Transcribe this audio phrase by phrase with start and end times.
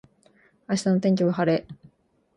[0.67, 1.63] 明日の天気は晴れ。